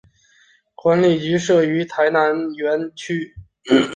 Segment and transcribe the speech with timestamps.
[0.73, 3.35] 管理局设于台南园区。